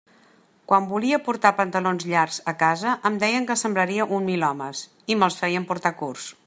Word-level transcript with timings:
Quan 0.71 0.87
volia 0.93 1.19
portar 1.27 1.51
pantalons 1.59 2.07
llargs 2.13 2.39
a 2.53 2.55
casa 2.65 2.97
em 3.11 3.21
deien 3.25 3.47
que 3.51 3.59
semblaria 3.65 4.09
un 4.19 4.27
milhomes, 4.33 4.85
i 5.15 5.21
me'ls 5.21 5.41
feien 5.45 5.71
portar 5.73 5.99
curts. 6.03 6.31